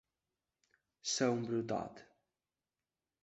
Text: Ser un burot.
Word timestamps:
Ser 1.11 1.27
un 1.35 1.43
burot. 1.51 2.01